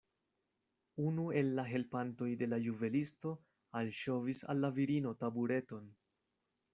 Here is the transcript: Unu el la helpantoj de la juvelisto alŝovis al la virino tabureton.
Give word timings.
Unu 1.09 1.25
el 1.41 1.51
la 1.59 1.65
helpantoj 1.71 2.29
de 2.41 2.47
la 2.49 2.59
juvelisto 2.67 3.33
alŝovis 3.81 4.41
al 4.55 4.63
la 4.65 4.73
virino 4.79 5.13
tabureton. 5.25 5.85